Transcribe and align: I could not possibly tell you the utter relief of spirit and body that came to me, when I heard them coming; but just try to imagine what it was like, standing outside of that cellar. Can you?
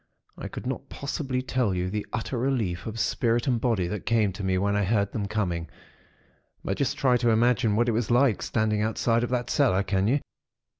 I 0.35 0.47
could 0.47 0.65
not 0.65 0.89
possibly 0.89 1.43
tell 1.43 1.75
you 1.75 1.91
the 1.91 2.07
utter 2.11 2.35
relief 2.39 2.87
of 2.87 2.99
spirit 2.99 3.45
and 3.45 3.61
body 3.61 3.87
that 3.87 4.07
came 4.07 4.33
to 4.33 4.43
me, 4.43 4.57
when 4.57 4.75
I 4.75 4.83
heard 4.83 5.11
them 5.11 5.27
coming; 5.27 5.69
but 6.63 6.77
just 6.77 6.97
try 6.97 7.17
to 7.17 7.29
imagine 7.29 7.75
what 7.75 7.87
it 7.87 7.91
was 7.91 8.09
like, 8.09 8.41
standing 8.41 8.81
outside 8.81 9.23
of 9.23 9.29
that 9.29 9.51
cellar. 9.51 9.83
Can 9.83 10.07
you? 10.07 10.19